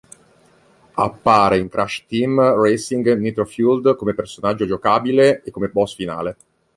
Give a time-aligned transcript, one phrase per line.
[0.95, 6.37] Appare in Crash Team Racing Nitro-Fueled come personaggio giocabile e come boss finale.